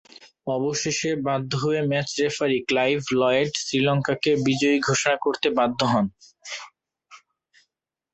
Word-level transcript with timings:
অবশেষে 0.47 1.11
বাধ্য 1.27 1.51
হয়ে 1.63 1.81
ম্যাচ 1.89 2.07
রেফারি 2.19 2.59
ক্লাইভ 2.69 2.99
লয়েড 3.13 3.51
শ্রীলঙ্কাকে 3.59 4.31
বিজয়ী 4.45 4.77
ঘোষণা 4.87 5.15
করতে 5.25 5.47
বাধ্য 5.57 5.79
হন। 5.91 6.05